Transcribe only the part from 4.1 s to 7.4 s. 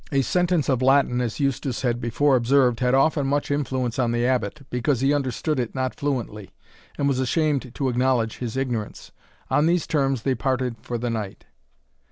the Abbot, because he understood it not fluently, and was